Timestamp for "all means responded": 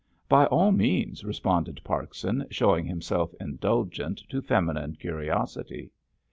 0.47-1.79